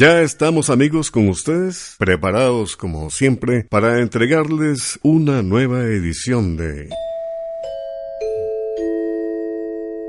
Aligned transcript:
Ya 0.00 0.22
estamos 0.22 0.70
amigos 0.70 1.10
con 1.10 1.28
ustedes, 1.28 1.94
preparados 1.98 2.74
como 2.74 3.10
siempre 3.10 3.64
para 3.68 4.00
entregarles 4.00 4.98
una 5.02 5.42
nueva 5.42 5.82
edición 5.82 6.56
de... 6.56 6.88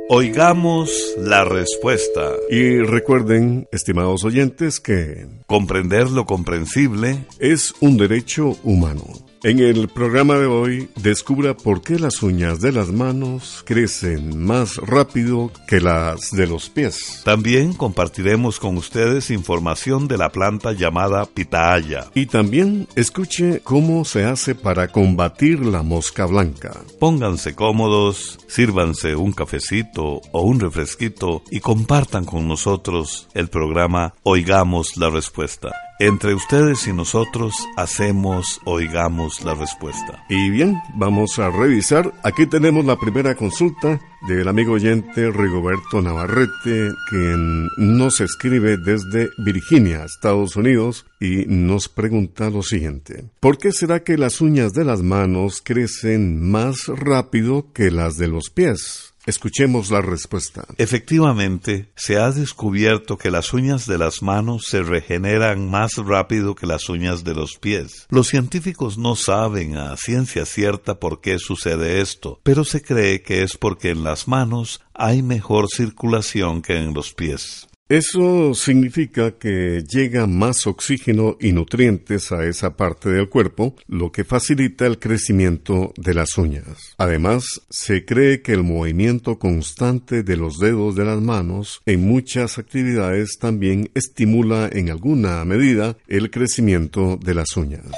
Oigamos 0.08 1.14
la 1.18 1.44
respuesta. 1.44 2.32
Y 2.50 2.78
recuerden, 2.78 3.68
estimados 3.74 4.24
oyentes, 4.24 4.80
que... 4.80 5.28
Comprender 5.46 6.10
lo 6.10 6.26
comprensible 6.26 7.26
es 7.40 7.74
un 7.82 7.98
derecho 7.98 8.58
humano. 8.64 9.31
En 9.44 9.58
el 9.58 9.88
programa 9.88 10.36
de 10.36 10.46
hoy, 10.46 10.88
descubra 10.98 11.58
por 11.58 11.82
qué 11.82 11.98
las 11.98 12.22
uñas 12.22 12.62
de 12.62 12.72
las 12.72 12.92
manos 12.92 13.64
crecen 13.66 14.40
más 14.40 14.78
rápido 14.78 15.52
que 15.68 15.82
las 15.82 16.30
de 16.30 16.46
los 16.46 16.70
pies. 16.70 17.24
También 17.26 17.74
compartiremos 17.74 18.60
con 18.60 18.78
ustedes 18.78 19.32
información 19.32 20.08
de 20.08 20.20
la 20.20 20.30
planta 20.30 20.74
llamada 20.74 21.26
pitaya. 21.26 22.06
Y 22.14 22.28
también 22.28 22.88
escuche 22.96 23.62
cómo 23.64 24.06
se 24.06 24.26
hace 24.26 24.54
para 24.54 24.90
combatir 24.90 25.66
la 25.66 25.82
mosca 25.82 26.28
blanca. 26.28 26.80
Pónganse 27.00 27.56
cómodos, 27.56 28.38
sírvanse 28.48 29.16
un 29.16 29.32
cafecito 29.32 30.22
o 30.32 30.42
un 30.42 30.60
refresquito 30.60 31.42
y 31.50 31.62
compartan 31.62 32.26
con 32.26 32.48
nosotros 32.48 33.28
el 33.34 33.48
programa 33.48 34.14
Oigamos 34.22 34.98
la 34.98 35.10
Respuesta. 35.10 35.72
Entre 36.04 36.34
ustedes 36.34 36.88
y 36.88 36.94
nosotros 36.94 37.54
hacemos, 37.78 38.60
oigamos 38.66 39.44
la 39.44 39.54
respuesta. 39.54 40.26
Y 40.30 40.50
bien, 40.50 40.82
vamos 40.96 41.38
a 41.38 41.52
revisar. 41.52 42.12
Aquí 42.24 42.48
tenemos 42.48 42.84
la 42.86 42.96
primera 42.96 43.36
consulta 43.36 44.02
del 44.28 44.48
amigo 44.48 44.74
oyente 44.74 45.30
Rigoberto 45.30 46.02
Navarrete, 46.02 46.90
quien 47.08 47.68
nos 47.78 48.20
escribe 48.20 48.78
desde 48.78 49.30
Virginia, 49.46 50.04
Estados 50.04 50.56
Unidos, 50.56 51.06
y 51.20 51.46
nos 51.46 51.88
pregunta 51.88 52.50
lo 52.50 52.64
siguiente. 52.64 53.26
¿Por 53.40 53.60
qué 53.60 53.72
será 53.72 54.04
que 54.04 54.18
las 54.18 54.42
uñas 54.42 54.74
de 54.74 54.86
las 54.86 55.04
manos 55.04 55.62
crecen 55.64 56.50
más 56.50 56.88
rápido 56.88 57.72
que 57.74 57.92
las 57.92 58.18
de 58.18 58.28
los 58.28 58.50
pies? 58.50 59.11
Escuchemos 59.26 59.92
la 59.92 60.02
respuesta. 60.02 60.66
Efectivamente, 60.78 61.92
se 61.96 62.18
ha 62.18 62.32
descubierto 62.32 63.18
que 63.18 63.30
las 63.30 63.54
uñas 63.54 63.86
de 63.86 64.00
las 64.00 64.24
manos 64.24 64.64
se 64.68 64.82
regeneran 64.82 65.70
más 65.70 65.98
rápido 65.98 66.56
que 66.56 66.66
las 66.66 66.90
uñas 66.90 67.24
de 67.24 67.36
los 67.36 67.58
pies. 67.58 68.08
Los 68.10 68.28
científicos 68.28 68.98
no 68.98 69.16
saben 69.16 69.78
a 69.78 69.96
ciencia 69.96 70.46
cierta 70.46 71.00
por 71.00 71.22
qué 71.22 71.38
sucede 71.38 72.02
esto, 72.02 72.40
pero 72.44 72.64
se 72.64 72.82
cree 72.82 73.22
que 73.22 73.44
es 73.44 73.58
porque 73.58 73.90
en 73.90 74.04
las 74.04 74.28
manos 74.28 74.82
hay 74.94 75.22
mejor 75.22 75.68
circulación 75.70 76.62
que 76.62 76.78
en 76.78 76.94
los 76.94 77.14
pies. 77.14 77.68
Eso 77.92 78.54
significa 78.54 79.32
que 79.32 79.84
llega 79.84 80.26
más 80.26 80.66
oxígeno 80.66 81.36
y 81.42 81.52
nutrientes 81.52 82.32
a 82.32 82.46
esa 82.46 82.78
parte 82.78 83.10
del 83.10 83.28
cuerpo, 83.28 83.76
lo 83.86 84.14
que 84.14 84.24
facilita 84.24 84.88
el 84.88 84.98
crecimiento 84.98 85.92
de 85.98 86.14
las 86.14 86.38
uñas. 86.38 86.96
Además, 86.98 87.44
se 87.70 88.06
cree 88.06 88.42
que 88.42 88.54
el 88.54 88.64
movimiento 88.64 89.38
constante 89.38 90.24
de 90.24 90.38
los 90.38 90.58
dedos 90.58 90.96
de 90.96 91.04
las 91.04 91.20
manos 91.20 91.82
en 91.86 92.08
muchas 92.08 92.58
actividades 92.58 93.38
también 93.38 93.92
estimula 93.94 94.70
en 94.72 94.90
alguna 94.90 95.44
medida 95.44 95.98
el 96.08 96.32
crecimiento 96.32 97.20
de 97.22 97.36
las 97.36 97.58
uñas. 97.58 97.92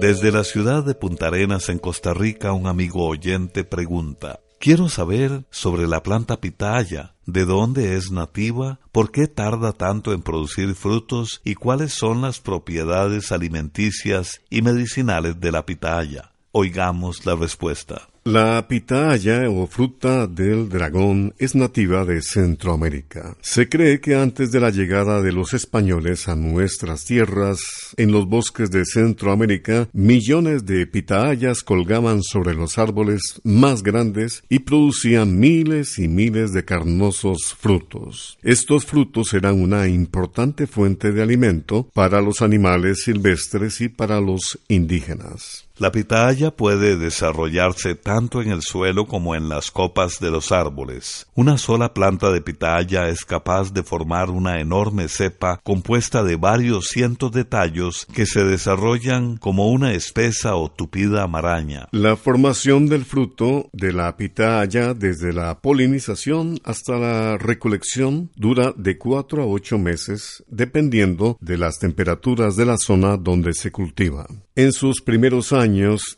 Desde 0.00 0.32
la 0.32 0.42
ciudad 0.42 0.84
de 0.84 0.96
Punta 0.96 1.28
Arenas 1.28 1.68
en 1.68 1.78
Costa 1.78 2.12
Rica, 2.12 2.52
un 2.52 2.66
amigo 2.66 3.06
oyente 3.06 3.62
pregunta 3.62 4.40
Quiero 4.66 4.88
saber 4.88 5.44
sobre 5.48 5.86
la 5.86 6.02
planta 6.02 6.40
pitaya, 6.40 7.14
de 7.24 7.44
dónde 7.44 7.96
es 7.96 8.10
nativa, 8.10 8.80
por 8.90 9.12
qué 9.12 9.28
tarda 9.28 9.70
tanto 9.70 10.12
en 10.12 10.22
producir 10.22 10.74
frutos 10.74 11.40
y 11.44 11.54
cuáles 11.54 11.92
son 11.92 12.20
las 12.20 12.40
propiedades 12.40 13.30
alimenticias 13.30 14.40
y 14.50 14.62
medicinales 14.62 15.38
de 15.38 15.52
la 15.52 15.64
pitaya. 15.66 16.32
Oigamos 16.50 17.24
la 17.24 17.36
respuesta. 17.36 18.08
La 18.26 18.66
pitaya 18.66 19.48
o 19.48 19.68
fruta 19.68 20.26
del 20.26 20.68
dragón 20.68 21.32
es 21.38 21.54
nativa 21.54 22.04
de 22.04 22.22
Centroamérica. 22.22 23.36
Se 23.40 23.68
cree 23.68 24.00
que 24.00 24.16
antes 24.16 24.50
de 24.50 24.58
la 24.58 24.70
llegada 24.70 25.22
de 25.22 25.30
los 25.30 25.54
españoles 25.54 26.26
a 26.26 26.34
nuestras 26.34 27.04
tierras, 27.04 27.60
en 27.96 28.10
los 28.10 28.26
bosques 28.26 28.72
de 28.72 28.84
Centroamérica, 28.84 29.88
millones 29.92 30.66
de 30.66 30.88
pitayas 30.88 31.62
colgaban 31.62 32.20
sobre 32.24 32.54
los 32.54 32.78
árboles 32.78 33.40
más 33.44 33.84
grandes 33.84 34.42
y 34.48 34.58
producían 34.58 35.38
miles 35.38 35.96
y 36.00 36.08
miles 36.08 36.52
de 36.52 36.64
carnosos 36.64 37.54
frutos. 37.56 38.38
Estos 38.42 38.86
frutos 38.86 39.34
eran 39.34 39.62
una 39.62 39.86
importante 39.86 40.66
fuente 40.66 41.12
de 41.12 41.22
alimento 41.22 41.88
para 41.94 42.20
los 42.20 42.42
animales 42.42 43.02
silvestres 43.04 43.80
y 43.80 43.88
para 43.88 44.20
los 44.20 44.58
indígenas. 44.66 45.65
La 45.78 45.92
pitaya 45.92 46.52
puede 46.52 46.96
desarrollarse 46.96 47.96
tanto 47.96 48.40
en 48.40 48.50
el 48.50 48.62
suelo 48.62 49.06
como 49.06 49.34
en 49.34 49.50
las 49.50 49.70
copas 49.70 50.20
de 50.20 50.30
los 50.30 50.50
árboles. 50.50 51.26
Una 51.34 51.58
sola 51.58 51.92
planta 51.92 52.30
de 52.32 52.40
pitaya 52.40 53.10
es 53.10 53.26
capaz 53.26 53.74
de 53.74 53.82
formar 53.82 54.30
una 54.30 54.58
enorme 54.58 55.06
cepa 55.08 55.60
compuesta 55.62 56.24
de 56.24 56.36
varios 56.36 56.86
cientos 56.86 57.30
de 57.32 57.44
tallos 57.44 58.06
que 58.14 58.24
se 58.24 58.42
desarrollan 58.42 59.36
como 59.36 59.68
una 59.68 59.92
espesa 59.92 60.56
o 60.56 60.70
tupida 60.70 61.26
maraña. 61.26 61.88
La 61.92 62.16
formación 62.16 62.88
del 62.88 63.04
fruto 63.04 63.68
de 63.74 63.92
la 63.92 64.16
pitaya 64.16 64.94
desde 64.94 65.34
la 65.34 65.60
polinización 65.60 66.58
hasta 66.64 66.96
la 66.96 67.36
recolección 67.36 68.30
dura 68.34 68.72
de 68.78 68.96
cuatro 68.96 69.42
a 69.42 69.46
ocho 69.46 69.76
meses 69.76 70.42
dependiendo 70.48 71.36
de 71.42 71.58
las 71.58 71.78
temperaturas 71.78 72.56
de 72.56 72.64
la 72.64 72.78
zona 72.78 73.18
donde 73.18 73.52
se 73.52 73.70
cultiva. 73.70 74.26
En 74.58 74.72
sus 74.72 75.02
primeros 75.02 75.52
años, 75.52 75.65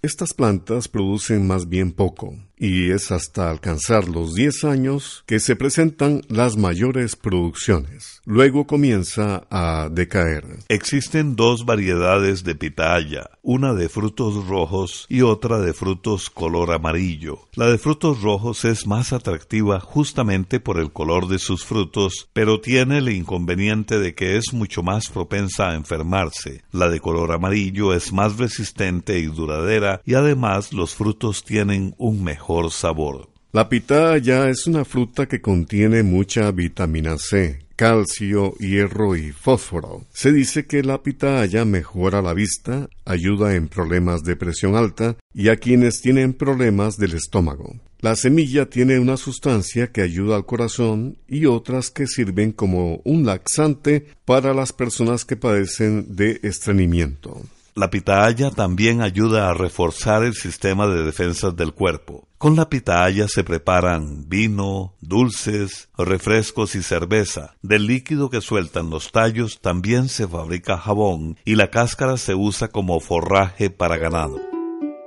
estas 0.03 0.34
plantas 0.34 0.88
producen 0.88 1.47
más 1.47 1.69
bien 1.69 1.92
poco 1.92 2.34
y 2.58 2.91
es 2.91 3.12
hasta 3.12 3.50
alcanzar 3.50 4.08
los 4.08 4.34
10 4.34 4.64
años 4.64 5.22
que 5.26 5.41
se 5.41 5.56
presentan 5.56 6.22
las 6.28 6.56
mayores 6.56 7.16
producciones. 7.16 8.20
Luego 8.24 8.66
comienza 8.66 9.46
a 9.50 9.88
decaer. 9.91 10.44
Existen 10.69 11.36
dos 11.36 11.64
variedades 11.64 12.44
de 12.44 12.54
pitaya, 12.54 13.30
una 13.42 13.74
de 13.74 13.88
frutos 13.88 14.46
rojos 14.46 15.06
y 15.08 15.22
otra 15.22 15.58
de 15.60 15.72
frutos 15.72 16.30
color 16.30 16.72
amarillo. 16.72 17.48
La 17.54 17.70
de 17.70 17.78
frutos 17.78 18.22
rojos 18.22 18.64
es 18.64 18.86
más 18.86 19.12
atractiva 19.12 19.81
justamente 19.81 20.61
por 20.61 20.78
el 20.78 20.93
color 20.93 21.28
de 21.28 21.38
sus 21.38 21.64
frutos, 21.64 22.28
pero 22.32 22.61
tiene 22.61 22.99
el 22.99 23.08
inconveniente 23.08 23.99
de 23.99 24.14
que 24.14 24.37
es 24.37 24.52
mucho 24.52 24.82
más 24.82 25.08
propensa 25.08 25.70
a 25.70 25.75
enfermarse. 25.75 26.64
La 26.72 26.88
de 26.88 27.00
color 27.00 27.32
amarillo 27.32 27.94
es 27.94 28.12
más 28.12 28.37
resistente 28.37 29.19
y 29.19 29.26
duradera 29.26 30.00
y 30.04 30.14
además 30.14 30.72
los 30.72 30.94
frutos 30.94 31.44
tienen 31.44 31.94
un 31.99 32.25
mejor 32.25 32.48
sabor. 32.71 33.29
La 33.53 33.69
pitaya 33.69 34.49
es 34.49 34.67
una 34.67 34.85
fruta 34.85 35.27
que 35.27 35.41
contiene 35.41 36.03
mucha 36.03 36.50
vitamina 36.50 37.17
C, 37.19 37.61
calcio, 37.77 38.55
hierro 38.59 39.17
y 39.17 39.33
fósforo. 39.33 40.05
Se 40.12 40.33
dice 40.33 40.67
que 40.67 40.83
la 40.83 41.03
pitaya 41.03 41.65
mejora 41.65 42.21
la 42.21 42.35
vista, 42.35 42.89
ayuda 43.05 43.55
en 43.55 43.69
problemas 43.69 44.23
de 44.23 44.37
presión 44.37 44.77
alta 44.77 45.17
y 45.33 45.49
a 45.49 45.56
quienes 45.56 46.00
tienen 46.00 46.35
problemas 46.35 46.99
del 46.99 47.15
estómago. 47.15 47.77
La 48.00 48.17
semilla 48.17 48.67
tiene 48.67 48.99
una 48.99 49.17
sustancia 49.17 49.91
que 49.93 50.03
ayuda 50.03 50.37
al 50.37 50.47
corazón 50.47 51.19
y 51.27 51.47
otras 51.47 51.91
que 51.91 52.06
sirven 52.06 52.53
como 52.53 53.00
un 53.05 53.27
laxante 53.27 54.06
para 54.25 54.55
las 54.55 54.73
personas 54.73 55.25
que 55.25 55.37
padecen 55.37 56.17
de 56.17 56.39
estreñimiento. 56.43 57.43
La 57.78 57.90
pitaya 57.90 58.50
también 58.50 59.02
ayuda 59.02 59.48
a 59.48 59.54
reforzar 59.54 60.25
el 60.25 60.34
sistema 60.34 60.88
de 60.88 61.04
defensas 61.04 61.54
del 61.54 61.72
cuerpo. 61.72 62.26
Con 62.36 62.56
la 62.56 62.69
pitaya 62.69 63.28
se 63.28 63.44
preparan 63.44 64.28
vino, 64.28 64.94
dulces, 65.00 65.88
refrescos 65.96 66.75
y 66.75 66.82
cerveza. 66.82 67.54
Del 67.62 67.86
líquido 67.86 68.30
que 68.30 68.40
sueltan 68.40 68.90
los 68.90 69.12
tallos 69.12 69.60
también 69.60 70.08
se 70.08 70.26
fabrica 70.26 70.76
jabón 70.76 71.38
y 71.44 71.54
la 71.54 71.70
cáscara 71.70 72.16
se 72.16 72.34
usa 72.34 72.66
como 72.66 72.98
forraje 72.98 73.70
para 73.70 73.96
ganado. 73.96 74.57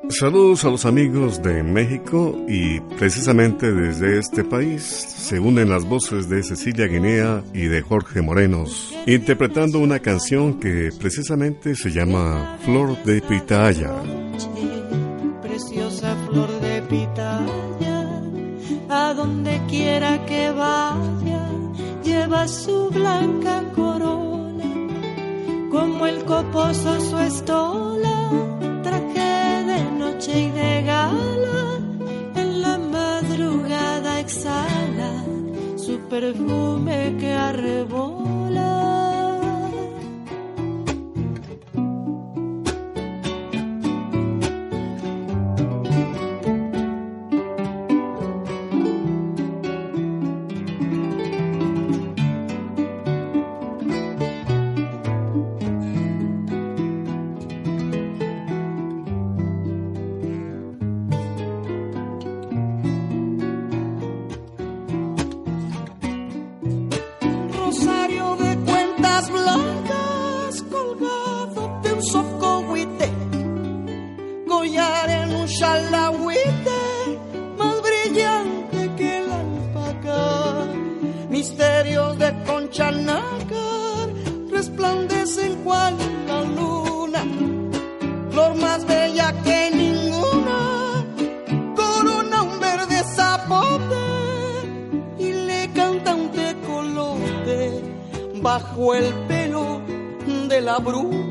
Saludos 0.10 0.66
a 0.66 0.70
los 0.70 0.86
amigos 0.86 1.42
de 1.42 1.64
México 1.64 2.36
y 2.48 2.80
precisamente 2.98 3.72
desde 3.72 4.18
este 4.20 4.44
país 4.44 4.84
se 4.84 5.40
unen 5.40 5.70
las 5.70 5.86
voces 5.86 6.28
de 6.28 6.44
Cecilia 6.44 6.88
Guinea 6.88 7.44
y 7.54 7.66
de 7.66 7.82
Jorge 7.82 8.22
Morenos, 8.22 8.94
interpretando 9.06 9.80
una 9.80 10.00
canción 10.00 10.60
que 10.60 10.90
precisamente 11.00 11.76
se 11.76 11.92
llama 11.92 12.58
Flor 12.66 13.02
de 13.04 13.22
Pitaya. 13.22 13.94
Preciosa 15.42 16.16
flor 16.28 16.50
de 16.60 16.82
pitaya, 16.82 18.22
a 18.90 19.14
donde 19.14 19.62
quiera 19.70 20.26
que 20.26 20.52
vaya, 20.52 21.48
lleva 22.04 22.48
su 22.48 22.90
blanca 22.90 23.64
corona, 23.76 24.66
como 25.70 26.08
el 26.08 26.26
coposo 26.26 27.00
su 27.00 27.18
estola 27.20 28.11
y 30.28 30.52
de 30.52 30.84
gala, 30.84 31.80
en 32.36 32.62
la 32.62 32.78
madrugada 32.78 34.20
exhala 34.20 35.24
su 35.78 36.00
perfume 36.10 37.18
que 37.20 37.34
arrebola. 37.34 38.21
Bajo 98.52 98.96
el 98.96 99.14
pelo 99.30 99.82
de 100.50 100.60
la 100.60 100.78
bruma. 100.80 101.31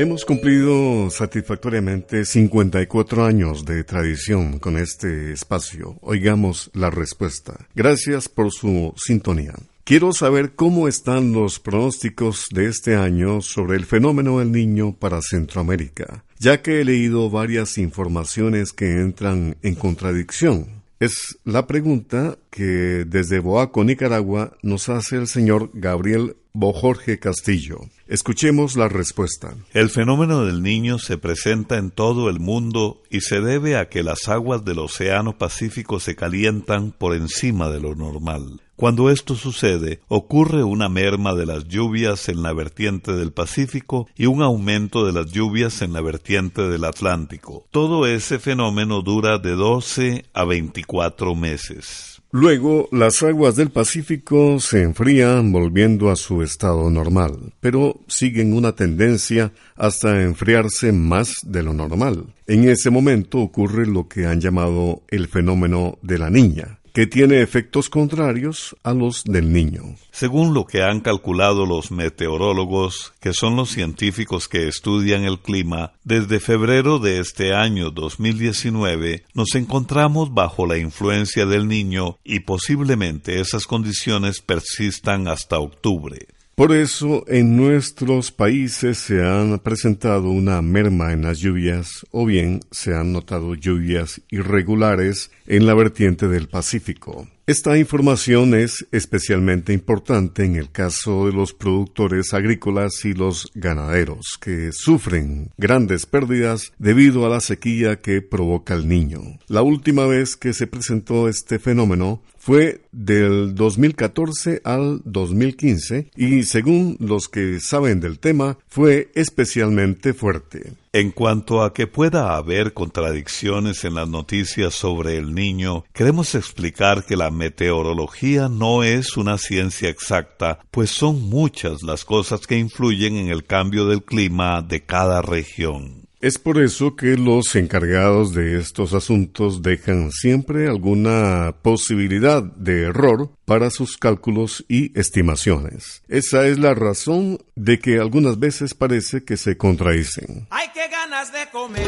Hemos 0.00 0.24
cumplido 0.24 1.10
satisfactoriamente 1.10 2.24
54 2.24 3.22
años 3.22 3.66
de 3.66 3.84
tradición 3.84 4.58
con 4.58 4.78
este 4.78 5.30
espacio. 5.30 5.98
Oigamos 6.00 6.70
la 6.72 6.88
respuesta. 6.88 7.66
Gracias 7.74 8.26
por 8.26 8.50
su 8.50 8.94
sintonía. 8.96 9.52
Quiero 9.84 10.14
saber 10.14 10.52
cómo 10.52 10.88
están 10.88 11.34
los 11.34 11.60
pronósticos 11.60 12.46
de 12.50 12.68
este 12.68 12.96
año 12.96 13.42
sobre 13.42 13.76
el 13.76 13.84
fenómeno 13.84 14.38
del 14.38 14.52
niño 14.52 14.96
para 14.98 15.20
Centroamérica, 15.20 16.24
ya 16.38 16.62
que 16.62 16.80
he 16.80 16.84
leído 16.86 17.28
varias 17.28 17.76
informaciones 17.76 18.72
que 18.72 19.02
entran 19.02 19.58
en 19.60 19.74
contradicción. 19.74 20.79
Es 21.00 21.38
la 21.44 21.66
pregunta 21.66 22.36
que 22.50 23.06
desde 23.06 23.38
Boaco, 23.38 23.84
Nicaragua, 23.84 24.52
nos 24.62 24.90
hace 24.90 25.16
el 25.16 25.28
señor 25.28 25.70
Gabriel 25.72 26.36
Bojorge 26.52 27.18
Castillo. 27.18 27.78
Escuchemos 28.06 28.76
la 28.76 28.86
respuesta. 28.86 29.54
El 29.72 29.88
fenómeno 29.88 30.44
del 30.44 30.62
niño 30.62 30.98
se 30.98 31.16
presenta 31.16 31.78
en 31.78 31.90
todo 31.90 32.28
el 32.28 32.38
mundo 32.38 33.02
y 33.08 33.22
se 33.22 33.40
debe 33.40 33.78
a 33.78 33.88
que 33.88 34.02
las 34.02 34.28
aguas 34.28 34.62
del 34.62 34.80
Océano 34.80 35.38
Pacífico 35.38 36.00
se 36.00 36.16
calientan 36.16 36.92
por 36.92 37.14
encima 37.14 37.70
de 37.70 37.80
lo 37.80 37.94
normal. 37.94 38.60
Cuando 38.80 39.10
esto 39.10 39.34
sucede, 39.34 40.00
ocurre 40.08 40.64
una 40.64 40.88
merma 40.88 41.34
de 41.34 41.44
las 41.44 41.68
lluvias 41.68 42.30
en 42.30 42.42
la 42.42 42.54
vertiente 42.54 43.12
del 43.12 43.30
Pacífico 43.30 44.08
y 44.16 44.24
un 44.24 44.40
aumento 44.40 45.04
de 45.04 45.12
las 45.12 45.30
lluvias 45.30 45.82
en 45.82 45.92
la 45.92 46.00
vertiente 46.00 46.62
del 46.62 46.86
Atlántico. 46.86 47.66
Todo 47.70 48.06
ese 48.06 48.38
fenómeno 48.38 49.02
dura 49.02 49.36
de 49.36 49.50
12 49.50 50.24
a 50.32 50.46
24 50.46 51.34
meses. 51.34 52.22
Luego, 52.30 52.88
las 52.90 53.22
aguas 53.22 53.54
del 53.54 53.68
Pacífico 53.68 54.58
se 54.60 54.80
enfrían 54.80 55.52
volviendo 55.52 56.10
a 56.10 56.16
su 56.16 56.42
estado 56.42 56.88
normal, 56.88 57.52
pero 57.60 58.00
siguen 58.06 58.54
una 58.54 58.72
tendencia 58.72 59.52
hasta 59.76 60.22
enfriarse 60.22 60.92
más 60.92 61.40
de 61.44 61.62
lo 61.62 61.74
normal. 61.74 62.32
En 62.46 62.66
ese 62.66 62.88
momento 62.88 63.40
ocurre 63.40 63.86
lo 63.86 64.08
que 64.08 64.24
han 64.24 64.40
llamado 64.40 65.02
el 65.08 65.28
fenómeno 65.28 65.98
de 66.00 66.18
la 66.18 66.30
niña 66.30 66.79
que 66.92 67.06
tiene 67.06 67.42
efectos 67.42 67.88
contrarios 67.88 68.76
a 68.82 68.94
los 68.94 69.24
del 69.24 69.52
niño. 69.52 69.96
Según 70.10 70.54
lo 70.54 70.66
que 70.66 70.82
han 70.82 71.00
calculado 71.00 71.66
los 71.66 71.90
meteorólogos, 71.90 73.12
que 73.20 73.32
son 73.32 73.56
los 73.56 73.70
científicos 73.70 74.48
que 74.48 74.68
estudian 74.68 75.24
el 75.24 75.38
clima, 75.38 75.92
desde 76.04 76.40
febrero 76.40 76.98
de 76.98 77.20
este 77.20 77.54
año 77.54 77.90
2019 77.90 79.24
nos 79.34 79.54
encontramos 79.54 80.34
bajo 80.34 80.66
la 80.66 80.78
influencia 80.78 81.46
del 81.46 81.68
niño 81.68 82.18
y 82.24 82.40
posiblemente 82.40 83.40
esas 83.40 83.66
condiciones 83.66 84.40
persistan 84.40 85.28
hasta 85.28 85.58
octubre. 85.58 86.26
Por 86.60 86.72
eso 86.72 87.24
en 87.26 87.56
nuestros 87.56 88.32
países 88.32 88.98
se 88.98 89.24
han 89.24 89.60
presentado 89.60 90.28
una 90.28 90.60
merma 90.60 91.14
en 91.14 91.22
las 91.22 91.38
lluvias 91.38 92.06
o 92.10 92.26
bien 92.26 92.60
se 92.70 92.94
han 92.94 93.14
notado 93.14 93.54
lluvias 93.54 94.20
irregulares 94.30 95.30
en 95.46 95.64
la 95.64 95.72
vertiente 95.72 96.28
del 96.28 96.48
Pacífico. 96.48 97.26
Esta 97.46 97.78
información 97.78 98.54
es 98.54 98.86
especialmente 98.92 99.72
importante 99.72 100.44
en 100.44 100.56
el 100.56 100.70
caso 100.70 101.26
de 101.26 101.32
los 101.32 101.54
productores 101.54 102.34
agrícolas 102.34 103.06
y 103.06 103.14
los 103.14 103.50
ganaderos, 103.54 104.38
que 104.38 104.70
sufren 104.70 105.52
grandes 105.56 106.04
pérdidas 106.04 106.74
debido 106.78 107.24
a 107.24 107.30
la 107.30 107.40
sequía 107.40 108.00
que 108.00 108.20
provoca 108.20 108.74
el 108.74 108.86
niño. 108.86 109.22
La 109.48 109.62
última 109.62 110.06
vez 110.06 110.36
que 110.36 110.52
se 110.52 110.66
presentó 110.66 111.26
este 111.26 111.58
fenómeno 111.58 112.22
fue 112.40 112.80
del 112.90 113.54
2014 113.54 114.62
al 114.64 115.02
2015 115.04 116.10
y 116.16 116.42
según 116.44 116.96
los 116.98 117.28
que 117.28 117.60
saben 117.60 118.00
del 118.00 118.18
tema 118.18 118.58
fue 118.66 119.10
especialmente 119.14 120.14
fuerte. 120.14 120.72
En 120.92 121.12
cuanto 121.12 121.62
a 121.62 121.72
que 121.72 121.86
pueda 121.86 122.34
haber 122.34 122.72
contradicciones 122.72 123.84
en 123.84 123.94
las 123.94 124.08
noticias 124.08 124.74
sobre 124.74 125.18
el 125.18 125.34
niño, 125.34 125.84
queremos 125.92 126.34
explicar 126.34 127.04
que 127.04 127.14
la 127.14 127.30
meteorología 127.30 128.48
no 128.48 128.82
es 128.82 129.16
una 129.16 129.36
ciencia 129.36 129.90
exacta, 129.90 130.58
pues 130.70 130.90
son 130.90 131.28
muchas 131.28 131.82
las 131.82 132.04
cosas 132.04 132.46
que 132.46 132.58
influyen 132.58 133.16
en 133.16 133.28
el 133.28 133.44
cambio 133.44 133.86
del 133.86 134.02
clima 134.02 134.62
de 134.62 134.82
cada 134.82 135.20
región. 135.20 136.09
Es 136.20 136.36
por 136.36 136.62
eso 136.62 136.96
que 136.96 137.16
los 137.16 137.56
encargados 137.56 138.34
de 138.34 138.60
estos 138.60 138.92
asuntos 138.92 139.62
dejan 139.62 140.12
siempre 140.12 140.68
alguna 140.68 141.54
posibilidad 141.62 142.42
de 142.42 142.82
error 142.82 143.30
para 143.46 143.70
sus 143.70 143.96
cálculos 143.96 144.62
y 144.68 144.98
estimaciones. 145.00 146.02
Esa 146.08 146.46
es 146.46 146.58
la 146.58 146.74
razón 146.74 147.38
de 147.56 147.78
que 147.78 147.98
algunas 147.98 148.38
veces 148.38 148.74
parece 148.74 149.24
que 149.24 149.38
se 149.38 149.56
contradicen. 149.56 150.46
¡Ay, 150.50 150.68
qué 150.74 150.88
ganas 150.88 151.32
de 151.32 151.48
comer! 151.50 151.86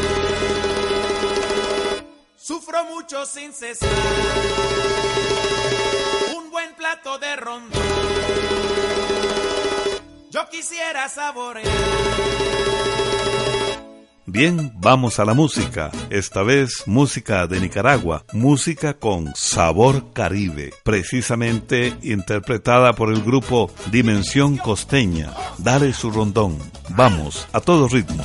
Sufro 2.34 2.84
mucho 2.86 3.26
sin 3.26 3.52
cesar. 3.52 3.90
Un 6.34 6.50
buen 6.50 6.74
plato 6.76 7.18
de 7.18 7.36
rondón. 7.36 7.82
Yo 10.30 10.48
quisiera 10.50 11.10
saborear 11.10 12.61
Bien, 14.32 14.72
vamos 14.76 15.18
a 15.20 15.26
la 15.26 15.34
música. 15.34 15.90
Esta 16.08 16.42
vez 16.42 16.84
música 16.86 17.46
de 17.46 17.60
Nicaragua, 17.60 18.24
música 18.32 18.94
con 18.94 19.30
sabor 19.34 20.14
caribe, 20.14 20.72
precisamente 20.84 21.92
interpretada 22.00 22.94
por 22.94 23.12
el 23.12 23.22
grupo 23.22 23.70
Dimensión 23.90 24.56
Costeña. 24.56 25.34
Dale 25.58 25.92
su 25.92 26.10
rondón. 26.10 26.56
Vamos, 26.96 27.46
a 27.52 27.60
todo 27.60 27.88
ritmo. 27.88 28.24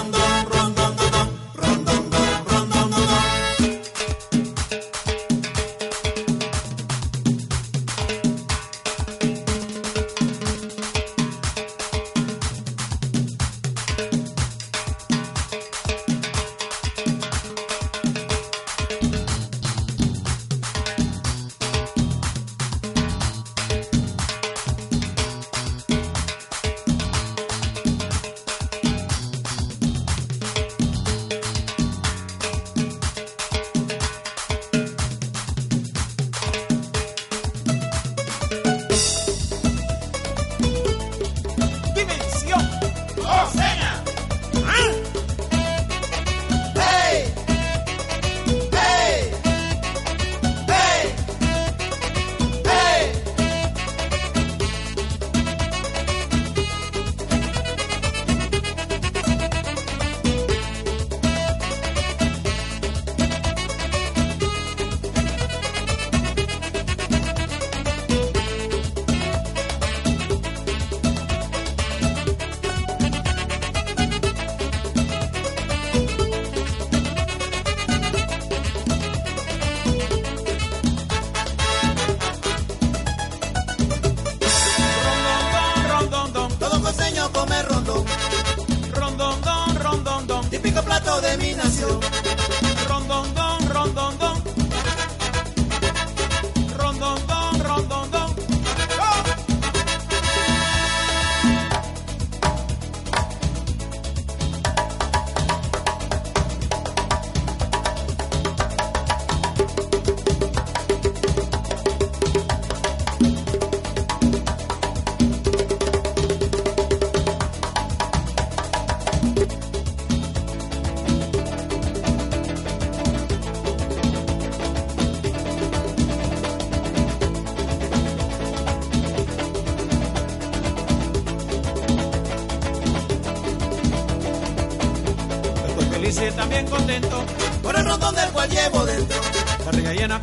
don, 89.21 89.41
don, 89.41 90.03
ron, 90.03 90.27
don, 90.27 90.49
típico 90.49 90.81
plato 90.81 91.21
de 91.21 91.37
mi 91.37 91.53
nación. 91.53 92.20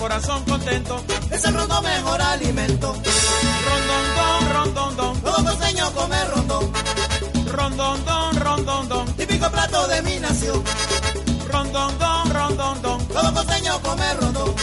Corazón 0.08 0.42
contento. 0.44 1.04
Es 1.30 1.44
el 1.44 1.52
rondón 1.52 1.84
mejor 1.84 2.22
alimento. 2.22 2.96
Rondondón, 3.68 4.54
rondondón. 4.54 5.20
Todo 5.20 5.44
costeño 5.44 5.92
come 5.92 6.24
rondón. 6.24 6.72
Rondondón, 7.52 8.36
rondondón. 8.36 9.06
Típico 9.16 9.50
plato 9.50 9.86
de 9.86 10.00
mi 10.00 10.18
nación. 10.18 10.64
Rondondón, 11.52 12.30
rondondón. 12.30 13.06
Todo 13.08 13.34
costeño 13.34 13.78
come 13.82 14.14
rondón. 14.14 14.54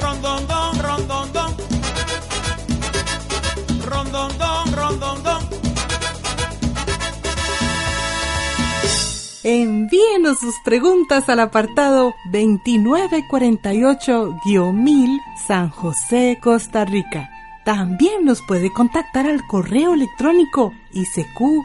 Rondondón, 0.00 0.78
rondondón. 0.78 1.56
Rondondón, 3.84 4.72
rondondón. 4.72 5.43
Envíenos 9.46 10.40
sus 10.40 10.54
preguntas 10.64 11.28
al 11.28 11.38
apartado 11.38 12.14
2948-1000 12.32 15.20
San 15.46 15.68
José, 15.68 16.38
Costa 16.40 16.86
Rica. 16.86 17.28
También 17.66 18.24
nos 18.24 18.40
puede 18.40 18.72
contactar 18.72 19.26
al 19.26 19.46
correo 19.46 19.92
electrónico 19.92 20.72
isq.org 20.92 21.60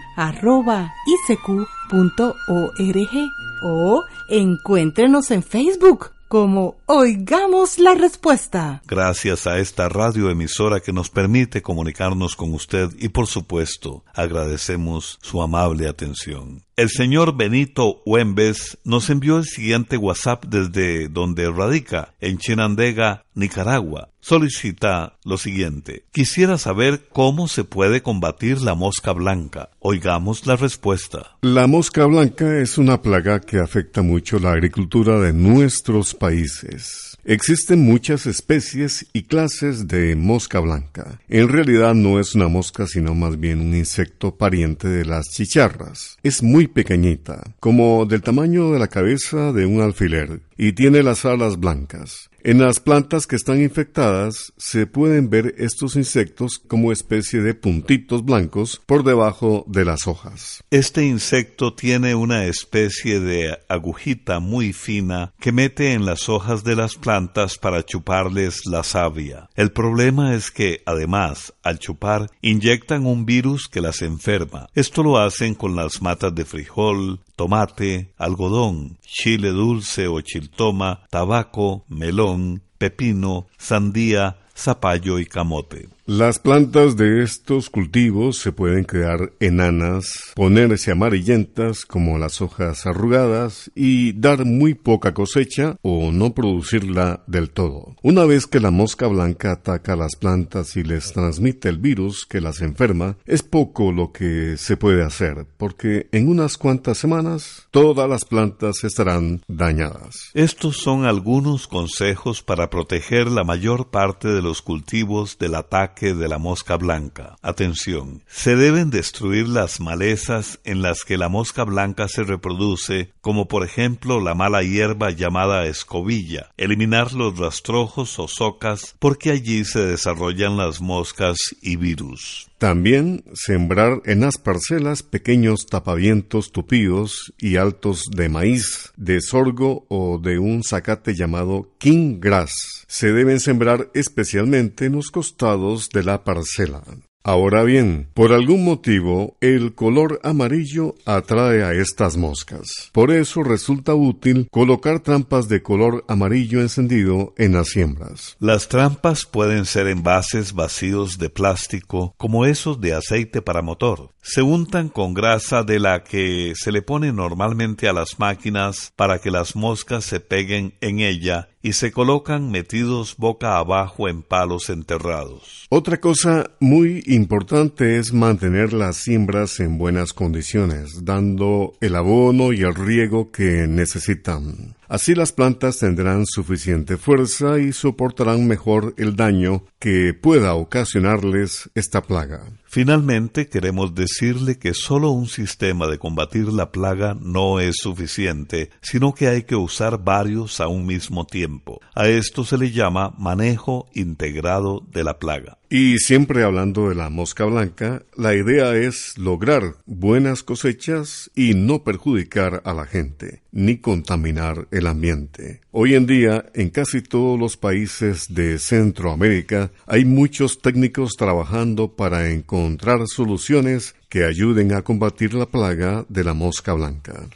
o 3.63 4.03
encuéntrenos 4.29 5.31
en 5.31 5.41
Facebook 5.41 6.11
como 6.27 6.75
Oigamos 6.85 7.79
la 7.79 7.95
Respuesta. 7.95 8.81
Gracias 8.87 9.47
a 9.47 9.57
esta 9.57 9.87
radioemisora 9.87 10.81
que 10.81 10.91
nos 10.91 11.09
permite 11.09 11.61
comunicarnos 11.61 12.35
con 12.35 12.53
usted 12.53 12.89
y 12.99 13.07
por 13.07 13.27
supuesto 13.27 14.03
agradecemos 14.13 15.17
su 15.21 15.41
amable 15.41 15.87
atención. 15.87 16.65
El 16.79 16.87
señor 16.87 17.35
Benito 17.35 18.01
Huembes 18.05 18.77
nos 18.85 19.09
envió 19.09 19.39
el 19.39 19.43
siguiente 19.43 19.97
WhatsApp 19.97 20.45
desde 20.45 21.09
donde 21.09 21.51
radica, 21.51 22.13
en 22.21 22.37
Chinandega, 22.37 23.25
Nicaragua. 23.35 24.11
Solicita 24.21 25.17
lo 25.25 25.37
siguiente. 25.37 26.05
Quisiera 26.13 26.57
saber 26.57 27.09
cómo 27.11 27.49
se 27.49 27.65
puede 27.65 28.01
combatir 28.01 28.61
la 28.61 28.75
mosca 28.75 29.11
blanca. 29.11 29.71
Oigamos 29.79 30.47
la 30.47 30.55
respuesta. 30.55 31.35
La 31.41 31.67
mosca 31.67 32.05
blanca 32.05 32.59
es 32.59 32.77
una 32.77 33.01
plaga 33.01 33.41
que 33.41 33.59
afecta 33.59 34.01
mucho 34.01 34.39
la 34.39 34.53
agricultura 34.53 35.19
de 35.19 35.33
nuestros 35.33 36.13
países. 36.13 37.08
Existen 37.25 37.81
muchas 37.81 38.25
especies 38.25 39.05
y 39.13 39.23
clases 39.23 39.87
de 39.87 40.15
mosca 40.15 40.59
blanca. 40.59 41.19
En 41.27 41.49
realidad 41.49 41.93
no 41.93 42.19
es 42.19 42.33
una 42.33 42.47
mosca 42.47 42.87
sino 42.87 43.13
más 43.13 43.39
bien 43.39 43.59
un 43.59 43.75
insecto 43.75 44.35
pariente 44.35 44.87
de 44.87 45.05
las 45.05 45.27
chicharras. 45.29 46.17
Es 46.23 46.41
muy 46.41 46.67
pequeñita, 46.67 47.43
como 47.59 48.05
del 48.05 48.21
tamaño 48.21 48.71
de 48.71 48.79
la 48.79 48.87
cabeza 48.87 49.51
de 49.51 49.65
un 49.65 49.81
alfiler, 49.81 50.41
y 50.57 50.73
tiene 50.73 51.03
las 51.03 51.25
alas 51.25 51.59
blancas. 51.59 52.28
En 52.41 52.59
las 52.59 52.79
plantas 52.79 53.27
que 53.27 53.35
están 53.35 53.61
infectadas 53.61 54.53
se 54.57 54.87
pueden 54.87 55.29
ver 55.29 55.55
estos 55.57 55.97
insectos 55.97 56.57
como 56.57 56.93
especie 56.93 57.41
de 57.41 57.53
puntitos 57.53 58.23
blancos 58.23 58.81
por 58.85 59.03
debajo 59.03 59.65
de 59.67 59.83
las 59.83 60.07
hojas. 60.07 60.63
Este 60.71 61.05
insecto 61.05 61.73
tiene 61.73 62.15
una 62.15 62.45
especie 62.45 63.19
de 63.19 63.57
agujita 63.67 64.39
muy 64.39 64.71
fina 64.71 65.33
que 65.39 65.51
mete 65.51 65.91
en 65.91 66.05
las 66.05 66.29
hojas 66.29 66.63
de 66.63 66.77
las 66.77 66.95
plantas 66.95 67.57
para 67.57 67.85
chuparles 67.85 68.61
la 68.65 68.83
savia. 68.83 69.49
El 69.55 69.73
problema 69.73 70.33
es 70.33 70.49
que, 70.49 70.81
además, 70.85 71.53
al 71.61 71.79
chupar, 71.79 72.31
inyectan 72.41 73.05
un 73.05 73.25
virus 73.25 73.67
que 73.67 73.81
las 73.81 74.01
enferma. 74.01 74.69
Esto 74.75 75.03
lo 75.03 75.17
hacen 75.17 75.55
con 75.55 75.75
las 75.75 76.01
matas 76.01 76.33
de 76.33 76.45
frijol, 76.45 77.19
tomate, 77.35 78.13
algodón, 78.17 78.97
chile 79.01 79.49
dulce 79.49 80.07
o 80.07 80.21
chiltoma, 80.21 81.07
tabaco, 81.09 81.85
melón, 81.87 82.28
pepino, 82.77 83.47
sandía, 83.57 84.37
zapallo 84.55 85.19
y 85.19 85.25
camote. 85.25 85.89
Las 86.11 86.39
plantas 86.39 86.97
de 86.97 87.21
estos 87.21 87.69
cultivos 87.69 88.39
se 88.39 88.51
pueden 88.51 88.83
quedar 88.83 89.31
enanas, 89.39 90.33
ponerse 90.33 90.89
amarillentas 90.89 91.85
como 91.85 92.17
las 92.17 92.41
hojas 92.41 92.87
arrugadas 92.87 93.69
y 93.75 94.13
dar 94.13 94.43
muy 94.43 94.73
poca 94.73 95.13
cosecha 95.13 95.75
o 95.83 96.11
no 96.11 96.33
producirla 96.33 97.21
del 97.27 97.51
todo. 97.51 97.95
Una 98.01 98.25
vez 98.25 98.47
que 98.47 98.59
la 98.59 98.71
mosca 98.71 99.05
blanca 99.05 99.51
ataca 99.51 99.95
las 99.95 100.15
plantas 100.15 100.75
y 100.77 100.83
les 100.83 101.13
transmite 101.13 101.69
el 101.69 101.77
virus 101.77 102.25
que 102.25 102.41
las 102.41 102.61
enferma, 102.61 103.17
es 103.27 103.43
poco 103.43 103.91
lo 103.91 104.11
que 104.11 104.57
se 104.57 104.77
puede 104.77 105.03
hacer, 105.03 105.45
porque 105.57 106.07
en 106.11 106.27
unas 106.27 106.57
cuantas 106.57 106.97
semanas 106.97 107.67
todas 107.69 108.09
las 108.09 108.25
plantas 108.25 108.83
estarán 108.83 109.43
dañadas. 109.47 110.31
Estos 110.33 110.77
son 110.77 111.05
algunos 111.05 111.67
consejos 111.67 112.41
para 112.41 112.71
proteger 112.71 113.27
la 113.27 113.43
mayor 113.43 113.91
parte 113.91 114.29
de 114.29 114.41
los 114.41 114.63
cultivos 114.63 115.37
del 115.37 115.53
ataque 115.53 115.98
de 115.99 116.27
la 116.27 116.37
mosca 116.37 116.77
blanca. 116.77 117.35
Atención, 117.41 118.23
se 118.27 118.55
deben 118.55 118.89
destruir 118.89 119.47
las 119.47 119.79
malezas 119.79 120.59
en 120.63 120.81
las 120.81 121.03
que 121.03 121.17
la 121.17 121.29
mosca 121.29 121.65
blanca 121.65 122.07
se 122.07 122.23
reproduce, 122.23 123.11
como 123.21 123.47
por 123.47 123.65
ejemplo 123.65 124.21
la 124.21 124.33
mala 124.33 124.63
hierba 124.63 125.11
llamada 125.11 125.65
escobilla, 125.65 126.51
eliminar 126.57 127.13
los 127.13 127.37
rastrojos 127.37 128.17
o 128.19 128.27
socas 128.27 128.95
porque 128.99 129.31
allí 129.31 129.65
se 129.65 129.81
desarrollan 129.81 130.57
las 130.57 130.81
moscas 130.81 131.37
y 131.61 131.75
virus. 131.75 132.49
También 132.59 133.23
sembrar 133.33 134.01
en 134.03 134.19
las 134.19 134.37
parcelas 134.37 135.01
pequeños 135.01 135.65
tapavientos 135.65 136.51
tupidos 136.51 137.33
y 137.37 137.55
altos 137.55 138.03
de 138.13 138.27
maíz, 138.27 138.91
de 138.97 139.21
sorgo 139.21 139.85
o 139.87 140.19
de 140.21 140.39
un 140.39 140.63
zacate 140.63 141.15
llamado 141.15 141.71
king 141.77 142.19
grass. 142.19 142.85
Se 142.87 143.13
deben 143.13 143.39
sembrar 143.39 143.89
especialmente 143.93 144.87
en 144.87 144.93
los 144.93 145.09
costados 145.09 145.88
de 145.93 146.03
la 146.03 146.23
parcela. 146.23 146.83
Ahora 147.21 147.63
bien, 147.63 148.07
por 148.13 148.31
algún 148.31 148.63
motivo, 148.63 149.35
el 149.41 149.75
color 149.75 150.21
amarillo 150.23 150.95
atrae 151.05 151.63
a 151.63 151.73
estas 151.73 152.15
moscas. 152.15 152.89
Por 152.93 153.11
eso 153.11 153.43
resulta 153.43 153.93
útil 153.93 154.47
colocar 154.49 155.01
trampas 155.01 155.49
de 155.49 155.61
color 155.61 156.05
amarillo 156.07 156.61
encendido 156.61 157.33
en 157.37 157.53
las 157.53 157.67
siembras. 157.67 158.37
Las 158.39 158.69
trampas 158.69 159.25
pueden 159.25 159.65
ser 159.65 159.87
envases 159.87 160.53
vacíos 160.53 161.17
de 161.17 161.29
plástico, 161.29 162.15
como 162.17 162.45
esos 162.45 162.79
de 162.79 162.93
aceite 162.93 163.41
para 163.41 163.61
motor. 163.61 164.11
Se 164.21 164.41
untan 164.41 164.87
con 164.87 165.13
grasa 165.13 165.63
de 165.63 165.79
la 165.79 166.03
que 166.05 166.53
se 166.55 166.71
le 166.71 166.81
pone 166.81 167.11
normalmente 167.11 167.89
a 167.89 167.93
las 167.93 168.17
máquinas 168.17 168.93
para 168.95 169.19
que 169.19 169.29
las 169.29 169.57
moscas 169.57 170.05
se 170.05 170.21
peguen 170.21 170.73
en 170.79 170.99
ella 170.99 171.49
y 171.61 171.73
se 171.73 171.91
colocan 171.91 172.51
metidos 172.51 173.15
boca 173.17 173.57
abajo 173.57 174.07
en 174.07 174.23
palos 174.23 174.69
enterrados. 174.69 175.67
Otra 175.69 175.99
cosa 175.99 176.51
muy 176.59 177.03
importante 177.07 177.97
es 177.97 178.13
mantener 178.13 178.73
las 178.73 178.97
siembras 178.97 179.59
en 179.59 179.77
buenas 179.77 180.13
condiciones, 180.13 181.03
dando 181.03 181.73
el 181.81 181.95
abono 181.95 182.53
y 182.53 182.61
el 182.61 182.75
riego 182.75 183.31
que 183.31 183.67
necesitan. 183.67 184.78
Así 184.89 185.13
las 185.13 185.31
plantas 185.31 185.77
tendrán 185.77 186.25
suficiente 186.25 186.97
fuerza 186.97 187.59
y 187.59 187.73
soportarán 187.73 188.47
mejor 188.47 188.95
el 188.97 189.15
daño 189.15 189.63
que 189.77 190.15
pueda 190.15 190.55
ocasionarles 190.55 191.69
esta 191.75 192.01
plaga. 192.01 192.41
Finalmente, 192.65 193.49
queremos 193.49 193.93
decirle 193.93 194.57
que 194.57 194.73
solo 194.73 195.11
un 195.11 195.27
sistema 195.27 195.85
de 195.85 195.99
combatir 195.99 196.47
la 196.47 196.71
plaga 196.71 197.15
no 197.21 197.59
es 197.59 197.75
suficiente, 197.77 198.71
sino 198.81 199.13
que 199.13 199.27
hay 199.27 199.43
que 199.43 199.55
usar 199.55 200.03
varios 200.03 200.59
a 200.59 200.67
un 200.67 200.87
mismo 200.87 201.27
tiempo. 201.27 201.79
A 201.93 202.07
esto 202.07 202.43
se 202.43 202.57
le 202.57 202.71
llama 202.71 203.13
manejo 203.15 203.87
integrado 203.93 204.83
de 204.91 205.03
la 205.03 205.19
plaga. 205.19 205.58
Y 205.71 205.99
siempre 205.99 206.43
hablando 206.43 206.89
de 206.89 206.95
la 206.95 207.11
mosca 207.11 207.45
blanca, 207.45 208.01
la 208.17 208.33
idea 208.33 208.75
es 208.75 209.15
lograr 209.19 209.75
buenas 209.85 210.41
cosechas 210.41 211.29
y 211.35 211.53
no 211.53 211.83
perjudicar 211.83 212.63
a 212.65 212.73
la 212.73 212.87
gente, 212.87 213.43
ni 213.51 213.77
contaminar 213.77 214.67
el 214.71 214.87
ambiente. 214.87 215.61
Hoy 215.69 215.93
en 215.93 216.07
día, 216.07 216.45
en 216.55 216.71
casi 216.71 217.03
todos 217.03 217.39
los 217.39 217.55
países 217.55 218.33
de 218.33 218.57
Centroamérica, 218.57 219.69
hay 219.85 220.05
muchos 220.05 220.59
técnicos 220.59 221.15
trabajando 221.15 221.95
para 221.95 222.31
encontrar 222.31 223.01
soluciones 223.05 223.93
que 224.09 224.25
ayuden 224.25 224.73
a 224.73 224.81
combatir 224.81 225.35
la 225.35 225.45
plaga 225.45 226.03
de 226.09 226.23
la 226.23 226.33
mosca 226.33 226.73
blanca. 226.73 227.27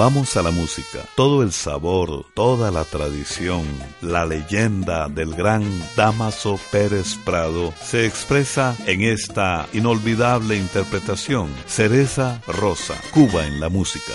Vamos 0.00 0.34
a 0.38 0.42
la 0.42 0.50
música. 0.50 1.00
Todo 1.14 1.42
el 1.42 1.52
sabor, 1.52 2.24
toda 2.32 2.70
la 2.70 2.86
tradición, 2.86 3.66
la 4.00 4.24
leyenda 4.24 5.08
del 5.08 5.34
gran 5.34 5.62
Damaso 5.94 6.58
Pérez 6.72 7.18
Prado 7.22 7.74
se 7.82 8.06
expresa 8.06 8.74
en 8.86 9.02
esta 9.02 9.68
inolvidable 9.74 10.56
interpretación. 10.56 11.50
Cereza 11.66 12.40
Rosa, 12.46 12.94
Cuba 13.12 13.46
en 13.46 13.60
la 13.60 13.68
música. 13.68 14.14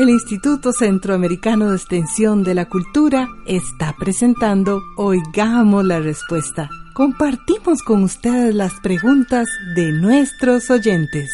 El 0.00 0.08
Instituto 0.08 0.72
Centroamericano 0.72 1.68
de 1.68 1.76
Extensión 1.76 2.42
de 2.42 2.54
la 2.54 2.70
Cultura 2.70 3.28
está 3.46 3.94
presentando 3.98 4.80
Oigamos 4.96 5.84
la 5.84 6.00
Respuesta. 6.00 6.70
Compartimos 6.94 7.82
con 7.82 8.04
ustedes 8.04 8.54
las 8.54 8.72
preguntas 8.80 9.46
de 9.76 9.92
nuestros 9.92 10.70
oyentes. 10.70 11.28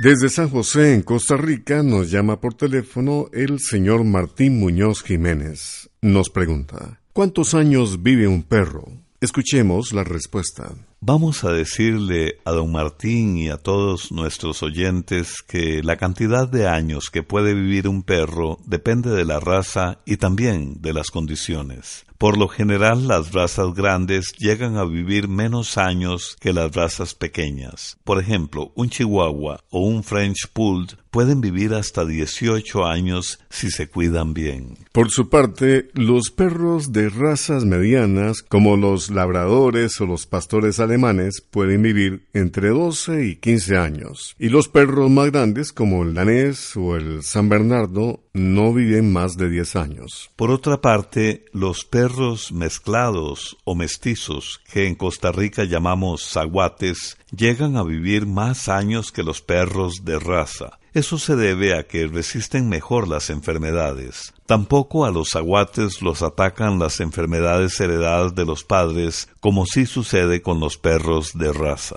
Desde 0.00 0.28
San 0.28 0.50
José, 0.50 0.94
en 0.94 1.02
Costa 1.02 1.36
Rica, 1.36 1.82
nos 1.82 2.12
llama 2.12 2.40
por 2.40 2.54
teléfono 2.54 3.26
el 3.32 3.58
señor 3.58 4.04
Martín 4.04 4.60
Muñoz 4.60 5.02
Jiménez. 5.02 5.90
Nos 6.00 6.30
pregunta, 6.30 7.00
¿cuántos 7.12 7.54
años 7.54 8.04
vive 8.04 8.28
un 8.28 8.44
perro? 8.44 8.84
Escuchemos 9.20 9.92
la 9.92 10.04
respuesta. 10.04 10.76
Vamos 11.02 11.44
a 11.44 11.52
decirle 11.52 12.40
a 12.44 12.50
don 12.50 12.72
Martín 12.72 13.38
y 13.38 13.48
a 13.48 13.56
todos 13.56 14.12
nuestros 14.12 14.62
oyentes 14.62 15.40
que 15.40 15.82
la 15.82 15.96
cantidad 15.96 16.46
de 16.46 16.68
años 16.68 17.08
que 17.08 17.22
puede 17.22 17.54
vivir 17.54 17.88
un 17.88 18.02
perro 18.02 18.58
depende 18.66 19.08
de 19.08 19.24
la 19.24 19.40
raza 19.40 20.00
y 20.04 20.18
también 20.18 20.82
de 20.82 20.92
las 20.92 21.10
condiciones. 21.10 22.04
Por 22.20 22.36
lo 22.36 22.48
general, 22.48 23.08
las 23.08 23.32
razas 23.32 23.72
grandes 23.72 24.34
llegan 24.36 24.76
a 24.76 24.84
vivir 24.84 25.26
menos 25.26 25.78
años 25.78 26.36
que 26.38 26.52
las 26.52 26.70
razas 26.74 27.14
pequeñas. 27.14 27.96
Por 28.04 28.20
ejemplo, 28.20 28.72
un 28.74 28.90
chihuahua 28.90 29.64
o 29.70 29.80
un 29.86 30.04
French 30.04 30.46
Poodle 30.52 30.98
pueden 31.10 31.40
vivir 31.40 31.72
hasta 31.72 32.04
18 32.04 32.84
años 32.84 33.40
si 33.48 33.70
se 33.70 33.88
cuidan 33.88 34.34
bien. 34.34 34.76
Por 34.92 35.10
su 35.10 35.30
parte, 35.30 35.88
los 35.94 36.30
perros 36.30 36.92
de 36.92 37.08
razas 37.08 37.64
medianas, 37.64 38.42
como 38.42 38.76
los 38.76 39.08
labradores 39.08 39.98
o 40.02 40.06
los 40.06 40.26
pastores 40.26 40.78
alemanes, 40.78 41.40
pueden 41.40 41.80
vivir 41.80 42.26
entre 42.34 42.68
12 42.68 43.28
y 43.28 43.36
15 43.36 43.76
años. 43.78 44.36
Y 44.38 44.50
los 44.50 44.68
perros 44.68 45.10
más 45.10 45.30
grandes, 45.30 45.72
como 45.72 46.02
el 46.02 46.12
danés 46.12 46.76
o 46.76 46.96
el 46.96 47.22
San 47.22 47.48
Bernardo, 47.48 48.20
no 48.34 48.74
viven 48.74 49.10
más 49.10 49.38
de 49.38 49.48
10 49.48 49.76
años. 49.76 50.30
Por 50.36 50.50
otra 50.50 50.82
parte, 50.82 51.46
los 51.52 51.84
perros 51.84 52.09
mezclados 52.52 53.56
o 53.64 53.74
mestizos, 53.74 54.60
que 54.72 54.86
en 54.86 54.94
Costa 54.94 55.32
Rica 55.32 55.64
llamamos 55.64 56.28
zaguates, 56.28 57.18
llegan 57.34 57.76
a 57.76 57.82
vivir 57.82 58.26
más 58.26 58.68
años 58.68 59.12
que 59.12 59.22
los 59.22 59.40
perros 59.40 60.04
de 60.04 60.18
raza. 60.18 60.78
Eso 60.92 61.18
se 61.18 61.36
debe 61.36 61.78
a 61.78 61.86
que 61.86 62.06
resisten 62.08 62.68
mejor 62.68 63.06
las 63.06 63.30
enfermedades. 63.30 64.34
Tampoco 64.46 65.04
a 65.04 65.12
los 65.12 65.28
zaguates 65.30 66.02
los 66.02 66.22
atacan 66.22 66.80
las 66.80 66.98
enfermedades 66.98 67.78
heredadas 67.78 68.34
de 68.34 68.44
los 68.44 68.64
padres, 68.64 69.28
como 69.38 69.66
sí 69.66 69.86
sucede 69.86 70.42
con 70.42 70.58
los 70.58 70.78
perros 70.78 71.32
de 71.34 71.52
raza. 71.52 71.96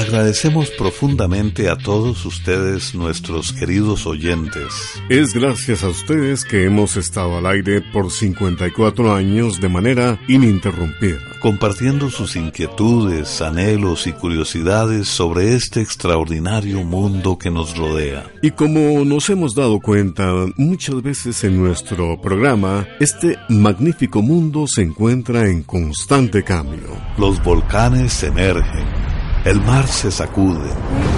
Agradecemos 0.00 0.70
profundamente 0.70 1.68
a 1.68 1.76
todos 1.76 2.24
ustedes, 2.24 2.94
nuestros 2.94 3.52
queridos 3.52 4.06
oyentes. 4.06 4.72
Es 5.10 5.34
gracias 5.34 5.84
a 5.84 5.88
ustedes 5.88 6.46
que 6.46 6.64
hemos 6.64 6.96
estado 6.96 7.36
al 7.36 7.44
aire 7.44 7.82
por 7.92 8.10
54 8.10 9.14
años 9.14 9.60
de 9.60 9.68
manera 9.68 10.18
ininterrumpida. 10.26 11.18
Compartiendo 11.42 12.08
sus 12.08 12.34
inquietudes, 12.36 13.42
anhelos 13.42 14.06
y 14.06 14.12
curiosidades 14.12 15.06
sobre 15.06 15.54
este 15.54 15.82
extraordinario 15.82 16.82
mundo 16.82 17.36
que 17.36 17.50
nos 17.50 17.76
rodea. 17.76 18.24
Y 18.40 18.52
como 18.52 19.04
nos 19.04 19.28
hemos 19.28 19.54
dado 19.54 19.80
cuenta 19.80 20.32
muchas 20.56 21.02
veces 21.02 21.44
en 21.44 21.62
nuestro 21.62 22.18
programa, 22.22 22.88
este 23.00 23.36
magnífico 23.50 24.22
mundo 24.22 24.66
se 24.66 24.80
encuentra 24.80 25.46
en 25.46 25.62
constante 25.62 26.42
cambio. 26.42 26.88
Los 27.18 27.42
volcanes 27.44 28.22
emergen 28.22 28.99
el 29.44 29.60
mar 29.60 29.86
se 29.86 30.10
sacude, 30.10 30.70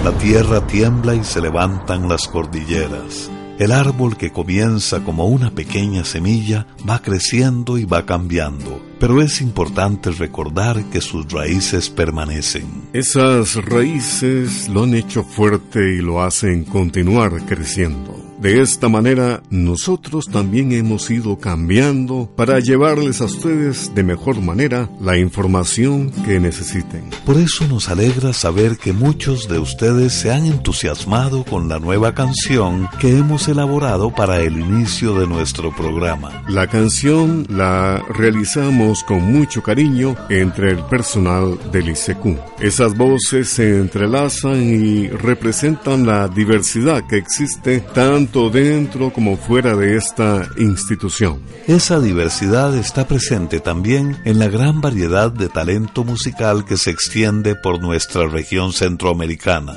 la 0.04 0.12
tierra 0.12 0.66
tiembla 0.66 1.14
y 1.14 1.24
se 1.24 1.40
levantan 1.40 2.08
las 2.08 2.28
cordilleras. 2.28 3.30
El 3.58 3.72
árbol 3.72 4.16
que 4.16 4.32
comienza 4.32 5.04
como 5.04 5.26
una 5.26 5.50
pequeña 5.50 6.04
semilla 6.04 6.66
va 6.88 7.00
creciendo 7.00 7.78
y 7.78 7.84
va 7.84 8.06
cambiando, 8.06 8.80
pero 8.98 9.20
es 9.20 9.40
importante 9.40 10.10
recordar 10.10 10.84
que 10.86 11.00
sus 11.00 11.30
raíces 11.30 11.90
permanecen. 11.90 12.88
Esas 12.92 13.56
raíces 13.56 14.68
lo 14.68 14.84
han 14.84 14.94
hecho 14.94 15.22
fuerte 15.22 15.96
y 15.96 15.98
lo 16.00 16.22
hacen 16.22 16.64
continuar 16.64 17.44
creciendo. 17.46 18.31
De 18.42 18.60
esta 18.60 18.88
manera, 18.88 19.40
nosotros 19.50 20.26
también 20.26 20.72
hemos 20.72 21.08
ido 21.12 21.38
cambiando 21.38 22.28
para 22.36 22.58
llevarles 22.58 23.20
a 23.20 23.26
ustedes 23.26 23.94
de 23.94 24.02
mejor 24.02 24.40
manera 24.40 24.90
la 25.00 25.16
información 25.16 26.10
que 26.24 26.40
necesiten. 26.40 27.08
Por 27.24 27.36
eso 27.36 27.68
nos 27.68 27.88
alegra 27.88 28.32
saber 28.32 28.78
que 28.78 28.92
muchos 28.92 29.46
de 29.46 29.60
ustedes 29.60 30.12
se 30.12 30.32
han 30.32 30.44
entusiasmado 30.46 31.44
con 31.44 31.68
la 31.68 31.78
nueva 31.78 32.16
canción 32.16 32.88
que 32.98 33.16
hemos 33.16 33.46
elaborado 33.46 34.12
para 34.12 34.40
el 34.40 34.58
inicio 34.58 35.16
de 35.20 35.28
nuestro 35.28 35.72
programa. 35.72 36.42
La 36.48 36.66
canción 36.66 37.46
la 37.48 38.04
realizamos 38.08 39.04
con 39.04 39.20
mucho 39.32 39.62
cariño 39.62 40.16
entre 40.30 40.72
el 40.72 40.80
personal 40.86 41.56
del 41.70 41.90
ICQ. 41.90 42.40
Esas 42.58 42.96
voces 42.96 43.50
se 43.50 43.78
entrelazan 43.78 44.60
y 44.64 45.06
representan 45.06 46.04
la 46.04 46.26
diversidad 46.26 47.06
que 47.06 47.18
existe 47.18 47.78
tanto 47.78 48.31
dentro 48.32 49.12
como 49.12 49.36
fuera 49.36 49.76
de 49.76 49.96
esta 49.96 50.48
institución. 50.56 51.42
Esa 51.66 52.00
diversidad 52.00 52.74
está 52.74 53.06
presente 53.06 53.60
también 53.60 54.16
en 54.24 54.38
la 54.38 54.48
gran 54.48 54.80
variedad 54.80 55.30
de 55.30 55.48
talento 55.48 56.02
musical 56.02 56.64
que 56.64 56.78
se 56.78 56.90
extiende 56.90 57.54
por 57.54 57.80
nuestra 57.80 58.26
región 58.26 58.72
centroamericana. 58.72 59.76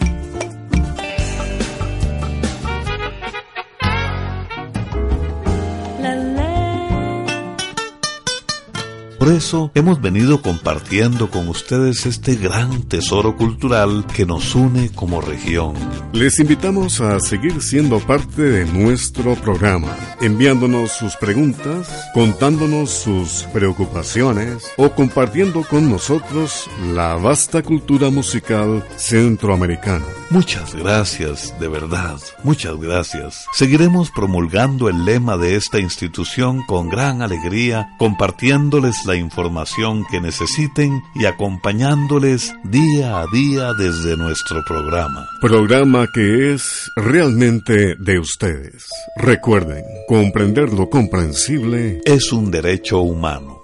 Por 9.25 9.33
eso 9.33 9.71
hemos 9.73 9.99
venido 10.01 10.39
compartiendo 10.43 11.31
con 11.31 11.47
ustedes 11.47 12.05
este 12.05 12.35
gran 12.35 12.83
tesoro 12.83 13.35
cultural 13.35 14.05
que 14.15 14.23
nos 14.23 14.53
une 14.53 14.91
como 14.91 15.19
región. 15.19 15.73
Les 16.13 16.37
invitamos 16.37 17.01
a 17.01 17.19
seguir 17.19 17.59
siendo 17.63 17.99
parte 17.99 18.43
de 18.43 18.65
nuestro 18.65 19.33
programa, 19.33 19.97
enviándonos 20.21 20.91
sus 20.91 21.15
preguntas, 21.15 21.89
contándonos 22.13 22.91
sus 22.91 23.47
preocupaciones 23.51 24.67
o 24.77 24.91
compartiendo 24.91 25.63
con 25.63 25.89
nosotros 25.89 26.69
la 26.93 27.15
vasta 27.15 27.63
cultura 27.63 28.11
musical 28.11 28.85
centroamericana. 28.95 30.05
Muchas 30.29 30.75
gracias, 30.75 31.59
de 31.59 31.67
verdad, 31.67 32.19
muchas 32.43 32.79
gracias. 32.79 33.45
Seguiremos 33.53 34.11
promulgando 34.11 34.87
el 34.87 35.03
lema 35.03 35.37
de 35.37 35.55
esta 35.55 35.79
institución 35.79 36.63
con 36.63 36.89
gran 36.89 37.21
alegría, 37.21 37.95
compartiéndoles 37.97 39.05
la 39.05 39.14
información 39.15 40.05
que 40.09 40.21
necesiten 40.21 41.01
y 41.13 41.25
acompañándoles 41.25 42.53
día 42.63 43.19
a 43.19 43.25
día 43.27 43.73
desde 43.73 44.17
nuestro 44.17 44.63
programa. 44.65 45.27
Programa 45.41 46.07
que 46.13 46.53
es 46.53 46.91
realmente 46.95 47.95
de 47.95 48.19
ustedes. 48.19 48.87
Recuerden, 49.15 49.83
comprender 50.07 50.73
lo 50.73 50.89
comprensible 50.89 52.01
es 52.05 52.31
un 52.31 52.51
derecho 52.51 52.99
humano. 52.99 53.63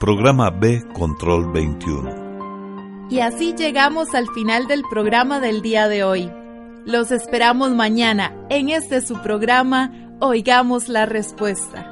Programa 0.00 0.50
B 0.50 0.82
Control 0.94 1.52
21. 1.52 3.08
Y 3.10 3.20
así 3.20 3.54
llegamos 3.54 4.14
al 4.14 4.26
final 4.34 4.66
del 4.66 4.82
programa 4.90 5.38
del 5.38 5.62
día 5.62 5.86
de 5.86 6.02
hoy. 6.02 6.30
Los 6.84 7.12
esperamos 7.12 7.70
mañana 7.70 8.34
en 8.48 8.70
este 8.70 9.00
su 9.00 9.20
programa 9.22 9.92
Oigamos 10.18 10.88
la 10.88 11.06
Respuesta. 11.06 11.91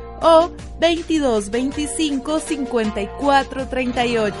o 0.21 0.49
2225 0.79 2.39
5438. 2.39 4.35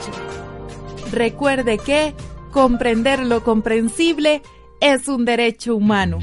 Recuerde 1.11 1.77
que 1.77 2.13
comprender 2.51 3.19
lo 3.19 3.43
comprensible 3.43 4.41
es 4.79 5.07
un 5.07 5.25
derecho 5.25 5.75
humano. 5.75 6.19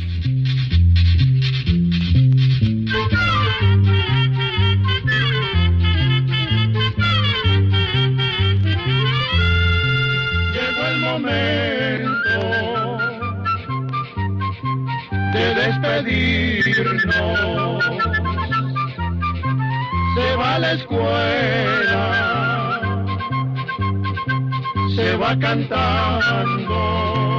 La 20.68 20.74
escuela, 20.74 22.04
se 24.94 25.16
va 25.16 25.38
cantando 25.38 27.38